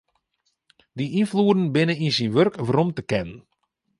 Dy 0.97 1.05
ynfloeden 1.19 1.71
binne 1.73 1.95
yn 2.05 2.13
syn 2.17 2.33
wurk 2.35 2.55
werom 2.65 2.89
te 2.95 3.01
kennen. 3.09 3.39